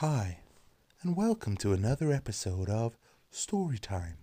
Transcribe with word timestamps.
Hi, 0.00 0.38
and 1.02 1.16
welcome 1.16 1.56
to 1.56 1.72
another 1.72 2.12
episode 2.12 2.70
of 2.70 2.96
Storytime 3.32 4.18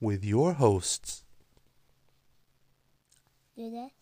with 0.00 0.24
your 0.24 0.54
hosts. 0.54 1.22
Do 3.54 3.70
this. 3.70 3.92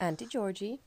Auntie 0.00 0.26
Georgie. 0.26 0.80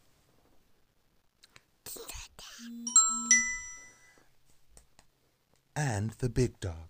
and 5.78 6.12
the 6.20 6.28
big 6.28 6.60
dog. 6.60 6.90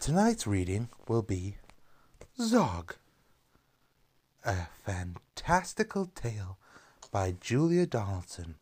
Tonight's 0.00 0.48
reading 0.48 0.88
will 1.06 1.22
be 1.22 1.58
Zog, 2.40 2.96
a 4.44 4.66
fantastical 4.84 6.06
tale 6.06 6.58
by 7.10 7.34
Julia 7.40 7.86
Donaldson. 7.86 8.56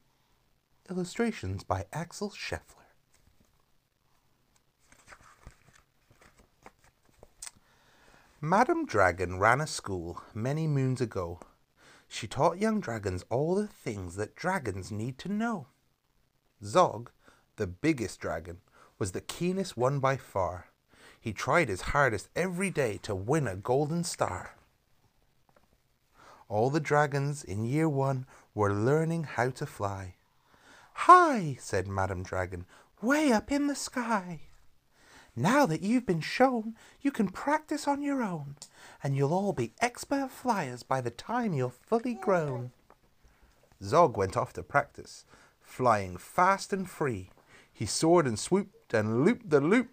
Illustrations 0.89 1.65
by 1.65 1.87
Axel 1.93 2.31
Scheffler. 2.31 2.85
Madam 8.41 8.87
Dragon 8.87 9.41
ran 9.41 9.61
a 9.61 9.67
school 9.67 10.23
many 10.33 10.69
moons 10.69 11.01
ago. 11.01 11.41
She 12.07 12.29
taught 12.29 12.61
young 12.61 12.79
dragons 12.79 13.25
all 13.31 13.57
the 13.57 13.67
things 13.67 14.15
that 14.15 14.37
dragons 14.37 14.93
need 14.93 15.19
to 15.19 15.29
know. 15.29 15.67
Zog, 16.63 17.11
the 17.57 17.67
biggest 17.67 18.21
dragon, 18.21 18.59
was 18.97 19.11
the 19.11 19.21
keenest 19.21 19.77
one 19.77 19.99
by 19.99 20.17
far. 20.17 20.67
He 21.19 21.33
tried 21.33 21.69
his 21.69 21.81
hardest 21.81 22.29
every 22.37 22.71
day 22.71 23.01
to 23.03 23.15
win 23.15 23.49
a 23.49 23.57
golden 23.57 24.05
star. 24.05 24.56
All 26.49 26.71
the 26.71 26.81
dragons 26.81 27.43
in 27.43 27.65
year 27.65 27.89
one 27.89 28.27
were 28.55 28.73
learning 28.73 29.25
how 29.25 29.51
to 29.51 29.67
fly. 29.67 30.15
Hi, 30.95 31.57
said 31.61 31.89
Madam 31.89 32.23
Dragon, 32.23 32.67
way 33.03 33.33
up 33.33 33.51
in 33.51 33.67
the 33.67 33.75
sky. 33.75 34.43
Now 35.35 35.67
that 35.67 35.83
you've 35.83 36.07
been 36.07 36.23
shown, 36.23 36.75
you 37.03 37.11
can 37.11 37.29
practice 37.29 37.87
on 37.87 38.01
your 38.01 38.23
own, 38.23 38.57
and 39.03 39.17
you'll 39.17 39.35
all 39.35 39.53
be 39.53 39.75
expert 39.81 40.31
flyers 40.31 40.83
by 40.83 41.01
the 41.03 41.11
time 41.11 41.53
you're 41.53 41.69
fully 41.71 42.15
grown. 42.15 42.71
Zog 43.83 44.17
went 44.17 44.37
off 44.37 44.55
to 44.55 44.63
practice, 44.63 45.27
flying 45.61 46.17
fast 46.17 46.73
and 46.73 46.89
free. 46.89 47.31
He 47.71 47.85
soared 47.85 48.27
and 48.27 48.39
swooped 48.39 48.95
and 48.95 49.25
looped 49.25 49.51
the 49.51 49.61
loop, 49.61 49.91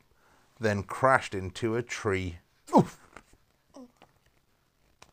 then 0.60 0.84
crashed 0.84 1.36
into 1.36 1.76
a 1.76 1.82
tree. 1.82 2.38
Oof! 2.78 2.98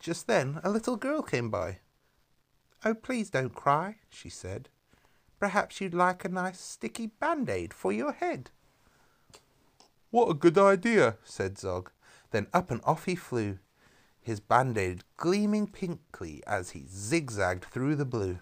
Just 0.00 0.26
then, 0.26 0.60
a 0.64 0.70
little 0.70 0.96
girl 0.96 1.22
came 1.22 1.50
by. 1.50 1.78
Oh, 2.84 2.94
please 2.94 3.28
don't 3.28 3.54
cry, 3.54 3.96
she 4.08 4.30
said. 4.30 4.70
Perhaps 5.38 5.80
you'd 5.80 5.94
like 5.94 6.24
a 6.24 6.30
nice 6.30 6.58
sticky 6.58 7.08
band-aid 7.08 7.74
for 7.74 7.92
your 7.92 8.12
head. 8.12 8.50
What 10.10 10.30
a 10.30 10.34
good 10.34 10.56
idea, 10.56 11.16
said 11.22 11.58
Zog. 11.58 11.90
Then 12.30 12.46
up 12.54 12.70
and 12.70 12.80
off 12.84 13.04
he 13.04 13.14
flew, 13.14 13.58
his 14.22 14.40
band-aid 14.40 15.04
gleaming 15.16 15.66
pinkly 15.66 16.42
as 16.46 16.70
he 16.70 16.86
zigzagged 16.88 17.64
through 17.64 17.96
the 17.96 18.04
blue. 18.04 18.38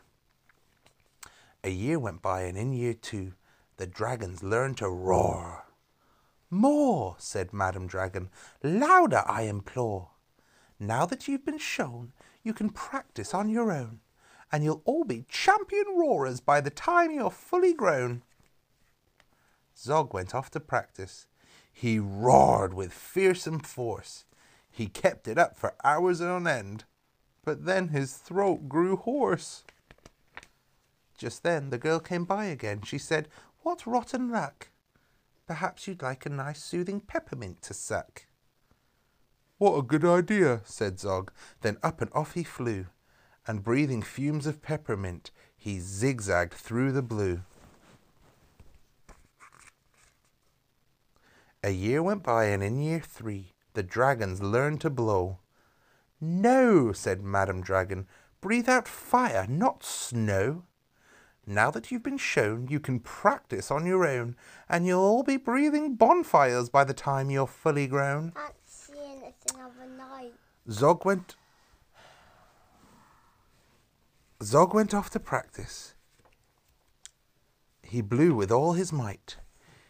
A 1.64 1.70
year 1.70 1.98
went 1.98 2.22
by, 2.22 2.42
and 2.42 2.56
in 2.56 2.72
year 2.72 2.94
two, 2.94 3.32
the 3.78 3.86
dragons 3.86 4.42
learned 4.42 4.76
to 4.78 4.88
roar. 4.88 5.64
More, 6.50 7.16
said 7.18 7.52
Madam 7.52 7.86
Dragon, 7.86 8.30
louder, 8.62 9.24
I 9.26 9.42
implore. 9.42 10.10
Now 10.80 11.06
that 11.06 11.26
you've 11.26 11.44
been 11.44 11.58
shown, 11.58 12.12
you 12.42 12.54
can 12.54 12.70
practice 12.70 13.34
on 13.34 13.48
your 13.48 13.72
own, 13.72 14.00
and 14.52 14.62
you'll 14.62 14.82
all 14.84 15.04
be 15.04 15.24
champion 15.28 15.86
roarers 15.96 16.40
by 16.40 16.60
the 16.60 16.70
time 16.70 17.10
you're 17.10 17.30
fully 17.30 17.74
grown. 17.74 18.22
Zog 19.76 20.14
went 20.14 20.34
off 20.34 20.50
to 20.52 20.60
practice. 20.60 21.26
He 21.72 21.98
roared 21.98 22.74
with 22.74 22.92
fearsome 22.92 23.60
force. 23.60 24.24
He 24.70 24.86
kept 24.86 25.26
it 25.26 25.38
up 25.38 25.56
for 25.56 25.74
hours 25.82 26.20
on 26.20 26.46
end, 26.46 26.84
but 27.44 27.64
then 27.64 27.88
his 27.88 28.14
throat 28.14 28.68
grew 28.68 28.96
hoarse. 28.96 29.64
Just 31.16 31.42
then 31.42 31.70
the 31.70 31.78
girl 31.78 31.98
came 31.98 32.24
by 32.24 32.44
again. 32.46 32.82
She 32.82 32.98
said, 32.98 33.28
What 33.62 33.86
rotten 33.86 34.30
luck! 34.30 34.68
Perhaps 35.46 35.88
you'd 35.88 36.02
like 36.02 36.26
a 36.26 36.30
nice 36.30 36.62
soothing 36.62 37.00
peppermint 37.00 37.62
to 37.62 37.74
suck. 37.74 38.27
What 39.58 39.76
a 39.76 39.82
good 39.82 40.04
idea, 40.04 40.60
said 40.64 40.98
Zog. 41.00 41.32
Then 41.62 41.78
up 41.82 42.00
and 42.00 42.10
off 42.14 42.34
he 42.34 42.44
flew, 42.44 42.86
and 43.46 43.64
breathing 43.64 44.02
fumes 44.02 44.46
of 44.46 44.62
peppermint, 44.62 45.30
he 45.56 45.80
zigzagged 45.80 46.54
through 46.54 46.92
the 46.92 47.02
blue. 47.02 47.42
A 51.64 51.70
year 51.70 52.02
went 52.02 52.22
by, 52.22 52.44
and 52.44 52.62
in 52.62 52.80
year 52.80 53.00
three, 53.00 53.54
the 53.74 53.82
dragons 53.82 54.40
learned 54.40 54.80
to 54.82 54.90
blow. 54.90 55.38
No, 56.20 56.92
said 56.92 57.22
Madam 57.22 57.60
Dragon, 57.60 58.06
breathe 58.40 58.68
out 58.68 58.86
fire, 58.86 59.44
not 59.48 59.82
snow. 59.82 60.64
Now 61.46 61.70
that 61.72 61.90
you've 61.90 62.02
been 62.02 62.18
shown, 62.18 62.68
you 62.68 62.78
can 62.78 63.00
practice 63.00 63.70
on 63.70 63.86
your 63.86 64.06
own, 64.06 64.36
and 64.68 64.86
you'll 64.86 65.02
all 65.02 65.22
be 65.22 65.36
breathing 65.36 65.96
bonfires 65.96 66.68
by 66.68 66.84
the 66.84 66.94
time 66.94 67.30
you're 67.30 67.46
fully 67.46 67.86
grown. 67.86 68.32
Uh, 68.36 68.40
Can't 68.40 68.54
see 68.66 68.92
anything 68.98 69.60
overnight. 69.64 70.34
Zog 70.70 71.04
went. 71.04 71.36
Zog 74.42 74.74
went 74.74 74.92
off 74.92 75.08
to 75.10 75.20
practice. 75.20 75.94
He 77.82 78.02
blew 78.02 78.34
with 78.34 78.52
all 78.52 78.74
his 78.74 78.92
might. 78.92 79.38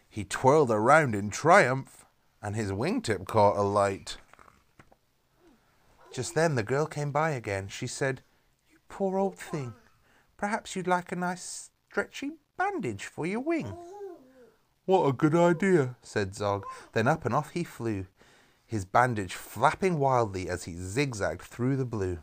He 0.09 0.23
twirled 0.23 0.71
around 0.71 1.15
in 1.15 1.29
triumph, 1.29 2.05
and 2.41 2.55
his 2.55 2.71
wingtip 2.71 3.27
caught 3.27 3.57
alight. 3.57 4.17
Just 6.13 6.33
then 6.33 6.55
the 6.55 6.63
girl 6.63 6.85
came 6.85 7.11
by 7.11 7.31
again. 7.31 7.67
She 7.67 7.85
said, 7.85 8.21
You 8.69 8.77
poor 8.87 9.17
old 9.17 9.37
thing. 9.37 9.73
Perhaps 10.37 10.75
you'd 10.75 10.87
like 10.87 11.11
a 11.11 11.17
nice 11.17 11.71
stretchy 11.89 12.31
bandage 12.57 13.05
for 13.05 13.25
your 13.25 13.41
wing. 13.41 13.73
What 14.85 15.05
a 15.05 15.13
good 15.13 15.35
idea, 15.35 15.97
said 16.01 16.33
Zog. 16.35 16.63
Then 16.93 17.07
up 17.07 17.25
and 17.25 17.35
off 17.35 17.51
he 17.51 17.63
flew, 17.63 18.07
his 18.69 18.85
bandage 18.85 19.33
flapping 19.33 19.97
wildly 19.97 20.47
as 20.47 20.65
he 20.65 20.75
zigzagged 20.75 21.41
through 21.41 21.75
the 21.75 21.85
blue. 21.85 22.19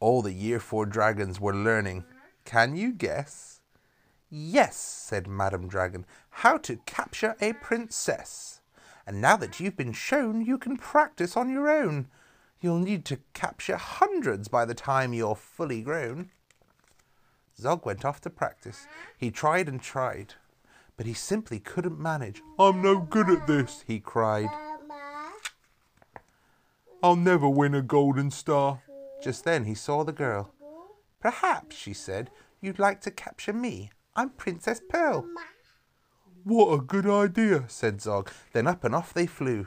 All 0.00 0.22
the 0.22 0.32
year 0.32 0.58
four 0.58 0.86
dragons 0.86 1.38
were 1.38 1.54
learning. 1.54 2.04
Can 2.44 2.74
you 2.74 2.92
guess? 2.92 3.60
Yes, 4.28 4.76
said 4.76 5.28
Madam 5.28 5.68
Dragon, 5.68 6.04
how 6.30 6.58
to 6.58 6.78
capture 6.84 7.36
a 7.40 7.52
princess. 7.52 8.60
And 9.06 9.20
now 9.20 9.36
that 9.36 9.60
you've 9.60 9.76
been 9.76 9.92
shown, 9.92 10.44
you 10.44 10.58
can 10.58 10.76
practice 10.76 11.36
on 11.36 11.48
your 11.48 11.70
own. 11.70 12.08
You'll 12.60 12.80
need 12.80 13.04
to 13.04 13.20
capture 13.34 13.76
hundreds 13.76 14.48
by 14.48 14.64
the 14.64 14.74
time 14.74 15.12
you're 15.12 15.36
fully 15.36 15.82
grown. 15.82 16.30
Zog 17.56 17.86
went 17.86 18.04
off 18.04 18.20
to 18.22 18.30
practice. 18.30 18.88
He 19.16 19.30
tried 19.30 19.68
and 19.68 19.80
tried, 19.80 20.34
but 20.96 21.06
he 21.06 21.14
simply 21.14 21.60
couldn't 21.60 22.00
manage. 22.00 22.42
I'm 22.58 22.82
no 22.82 22.98
good 22.98 23.30
at 23.30 23.46
this, 23.46 23.84
he 23.86 24.00
cried. 24.00 24.48
I'll 27.02 27.16
never 27.16 27.48
win 27.48 27.74
a 27.74 27.82
golden 27.82 28.30
star. 28.30 28.82
Just 29.22 29.44
then 29.44 29.64
he 29.64 29.74
saw 29.74 30.04
the 30.04 30.12
girl. 30.12 30.54
Perhaps, 31.20 31.76
she 31.76 31.92
said, 31.92 32.30
you'd 32.60 32.78
like 32.78 33.00
to 33.02 33.10
capture 33.10 33.52
me. 33.52 33.90
I'm 34.14 34.30
Princess 34.30 34.80
Pearl. 34.88 35.26
What 36.44 36.72
a 36.72 36.80
good 36.80 37.06
idea, 37.06 37.64
said 37.68 38.00
Zog. 38.00 38.30
Then 38.52 38.66
up 38.66 38.84
and 38.84 38.94
off 38.94 39.14
they 39.14 39.26
flew, 39.26 39.66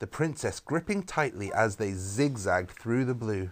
the 0.00 0.06
princess 0.06 0.60
gripping 0.60 1.02
tightly 1.02 1.52
as 1.52 1.76
they 1.76 1.92
zigzagged 1.92 2.70
through 2.70 3.04
the 3.04 3.14
blue. 3.14 3.50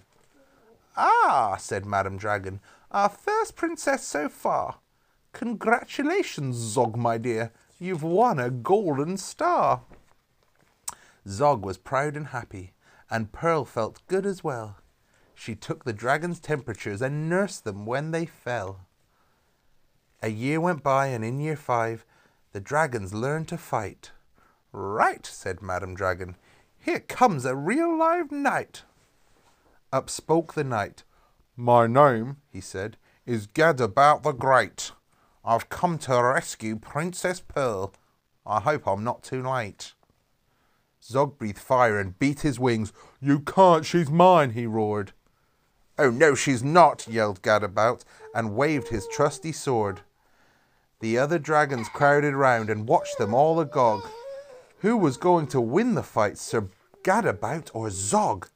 Ah, 0.96 1.56
said 1.58 1.86
Madam 1.86 2.16
Dragon, 2.16 2.60
our 2.90 3.08
first 3.08 3.54
princess 3.54 4.04
so 4.04 4.28
far. 4.28 4.78
Congratulations, 5.32 6.56
Zog, 6.56 6.96
my 6.96 7.18
dear. 7.18 7.52
You've 7.78 8.02
won 8.02 8.40
a 8.40 8.50
golden 8.50 9.16
star. 9.16 9.82
Zog 11.28 11.64
was 11.64 11.78
proud 11.78 12.16
and 12.16 12.28
happy, 12.28 12.72
and 13.10 13.32
Pearl 13.32 13.64
felt 13.64 14.06
good 14.06 14.26
as 14.26 14.44
well. 14.44 14.76
She 15.34 15.54
took 15.54 15.84
the 15.84 15.92
dragon's 15.92 16.40
temperatures 16.40 17.00
and 17.00 17.28
nursed 17.28 17.64
them 17.64 17.86
when 17.86 18.10
they 18.10 18.26
fell. 18.26 18.86
A 20.20 20.28
year 20.28 20.60
went 20.60 20.82
by, 20.82 21.06
and 21.06 21.24
in 21.24 21.38
year 21.38 21.56
five, 21.56 22.04
the 22.52 22.60
dragons 22.60 23.14
learned 23.14 23.48
to 23.48 23.56
fight. 23.56 24.10
Right, 24.72 25.24
said 25.24 25.62
Madam 25.62 25.94
Dragon. 25.94 26.36
Here 26.78 27.00
comes 27.00 27.44
a 27.44 27.54
real 27.54 27.96
live 27.96 28.32
knight. 28.32 28.82
Up 29.92 30.10
spoke 30.10 30.54
the 30.54 30.64
knight. 30.64 31.04
My 31.56 31.86
name, 31.86 32.38
he 32.50 32.60
said, 32.60 32.96
is 33.24 33.46
Gadabout 33.46 34.22
the 34.22 34.32
Great. 34.32 34.92
I've 35.44 35.68
come 35.68 35.98
to 35.98 36.22
rescue 36.22 36.76
Princess 36.76 37.40
Pearl. 37.40 37.94
I 38.44 38.60
hope 38.60 38.86
I'm 38.86 39.04
not 39.04 39.22
too 39.22 39.42
late. 39.42 39.94
Zog 41.08 41.38
breathed 41.38 41.58
fire 41.58 41.98
and 41.98 42.18
beat 42.18 42.40
his 42.40 42.60
wings. 42.60 42.92
You 43.18 43.40
can't, 43.40 43.86
she's 43.86 44.10
mine, 44.10 44.50
he 44.50 44.66
roared. 44.66 45.12
Oh, 45.98 46.10
no, 46.10 46.34
she's 46.34 46.62
not, 46.62 47.08
yelled 47.08 47.40
Gadabout, 47.40 48.04
and 48.34 48.54
waved 48.54 48.88
his 48.88 49.08
trusty 49.08 49.50
sword. 49.50 50.02
The 51.00 51.16
other 51.16 51.38
dragons 51.38 51.88
crowded 51.88 52.34
round 52.34 52.68
and 52.68 52.86
watched 52.86 53.16
them 53.16 53.32
all 53.32 53.58
agog. 53.58 54.06
Who 54.80 54.98
was 54.98 55.16
going 55.16 55.46
to 55.48 55.60
win 55.62 55.94
the 55.94 56.02
fight, 56.02 56.36
Sir 56.36 56.68
Gadabout 57.02 57.70
or 57.72 57.88
Zog? 57.88 58.48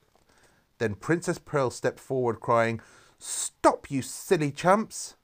Then 0.77 0.95
Princess 0.95 1.39
Pearl 1.39 1.71
stepped 1.71 2.01
forward, 2.01 2.41
crying, 2.41 2.81
Stop, 3.19 3.91
you 3.91 4.03
silly 4.03 4.53
chumps! 4.53 5.15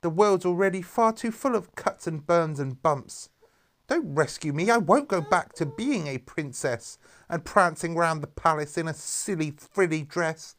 The 0.00 0.10
world's 0.10 0.44
already 0.44 0.82
far 0.82 1.12
too 1.12 1.30
full 1.30 1.54
of 1.54 1.74
cuts 1.76 2.08
and 2.08 2.26
burns 2.26 2.58
and 2.58 2.82
bumps. 2.82 3.28
Don't 3.88 4.14
rescue 4.14 4.52
me. 4.52 4.70
I 4.70 4.78
won't 4.78 5.08
go 5.08 5.20
back 5.20 5.52
to 5.54 5.66
being 5.66 6.06
a 6.06 6.18
princess 6.18 6.98
and 7.28 7.44
prancing 7.44 7.96
round 7.96 8.22
the 8.22 8.28
palace 8.28 8.78
in 8.78 8.88
a 8.88 8.94
silly, 8.94 9.50
frilly 9.50 10.02
dress. 10.02 10.54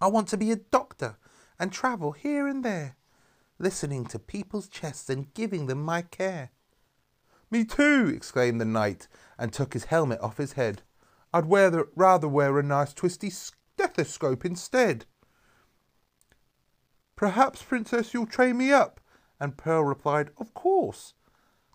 I 0.00 0.08
want 0.08 0.28
to 0.28 0.36
be 0.36 0.50
a 0.50 0.56
doctor 0.56 1.16
and 1.58 1.72
travel 1.72 2.12
here 2.12 2.46
and 2.46 2.64
there, 2.64 2.96
listening 3.58 4.06
to 4.06 4.18
people's 4.18 4.68
chests 4.68 5.10
and 5.10 5.32
giving 5.34 5.66
them 5.66 5.82
my 5.82 6.02
care. 6.02 6.50
Me 7.50 7.64
too, 7.64 8.12
exclaimed 8.14 8.60
the 8.60 8.64
knight, 8.64 9.08
and 9.38 9.52
took 9.52 9.72
his 9.72 9.84
helmet 9.84 10.20
off 10.20 10.36
his 10.36 10.52
head. 10.52 10.82
I'd 11.32 11.46
wear 11.46 11.70
the, 11.70 11.88
rather 11.94 12.28
wear 12.28 12.58
a 12.58 12.62
nice 12.62 12.92
twisty 12.92 13.30
stethoscope 13.30 14.44
instead. 14.44 15.06
Perhaps, 17.16 17.62
Princess, 17.62 18.14
you'll 18.14 18.26
train 18.26 18.56
me 18.56 18.70
up? 18.70 19.00
And 19.40 19.56
Pearl 19.56 19.84
replied, 19.84 20.30
Of 20.38 20.54
course, 20.54 21.14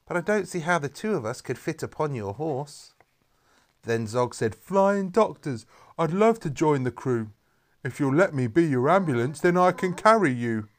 but 0.06 0.18
I 0.18 0.22
don't 0.22 0.48
see 0.48 0.60
how 0.60 0.80
the 0.80 0.90
two 0.90 1.16
of 1.16 1.26
us 1.26 1.42
could 1.42 1.58
fit 1.58 1.84
upon 1.84 2.14
your 2.14 2.34
horse. 2.34 2.94
Then 3.84 4.08
Zog 4.08 4.34
said, 4.34 4.56
Flying 4.56 5.10
doctors, 5.10 5.66
I'd 5.98 6.12
love 6.12 6.40
to 6.42 6.50
join 6.50 6.84
the 6.84 6.92
crew. 6.92 7.32
If 7.84 8.00
you'll 8.00 8.16
let 8.16 8.34
me 8.34 8.48
be 8.48 8.66
your 8.66 8.90
ambulance, 8.90 9.40
then 9.42 9.58
I 9.58 9.72
can 9.72 9.94
carry 9.94 10.32
you. 10.32 10.70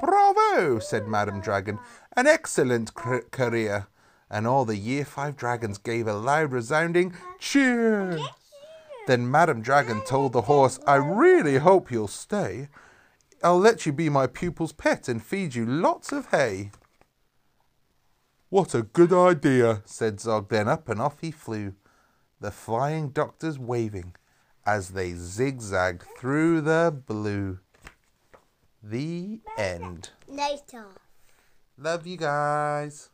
Bravo, 0.00 0.78
said 0.78 1.06
Madam 1.06 1.40
Dragon. 1.40 1.78
An 2.16 2.26
excellent 2.26 2.94
career. 2.94 3.88
And 4.30 4.46
all 4.46 4.64
the 4.64 4.76
Year 4.76 5.04
Five 5.04 5.36
dragons 5.36 5.78
gave 5.78 6.06
a 6.06 6.14
loud, 6.14 6.52
resounding 6.52 7.14
cheer. 7.38 8.18
Then 9.06 9.30
Madam 9.30 9.62
Dragon 9.62 10.02
told 10.04 10.32
the 10.32 10.42
horse, 10.42 10.78
I 10.86 10.96
really 10.96 11.58
hope 11.58 11.90
you'll 11.90 12.08
stay. 12.08 12.68
I'll 13.42 13.58
let 13.58 13.86
you 13.86 13.92
be 13.92 14.08
my 14.08 14.26
pupil's 14.26 14.72
pet 14.72 15.08
and 15.08 15.22
feed 15.22 15.54
you 15.54 15.64
lots 15.64 16.12
of 16.12 16.26
hay. 16.26 16.72
What 18.50 18.74
a 18.74 18.80
good 18.82 19.12
idea, 19.12 19.82
said 19.84 20.20
Zog. 20.20 20.48
Then 20.48 20.68
up 20.68 20.88
and 20.88 21.02
off 21.02 21.20
he 21.20 21.30
flew, 21.30 21.74
the 22.40 22.50
flying 22.50 23.10
doctors 23.10 23.58
waving 23.58 24.14
as 24.64 24.90
they 24.90 25.12
zigzagged 25.12 26.04
through 26.18 26.62
the 26.62 27.02
blue. 27.06 27.58
The 28.82 29.40
end. 29.58 30.10
Later. 30.26 30.86
Love 31.76 32.06
you 32.06 32.16
guys. 32.16 33.10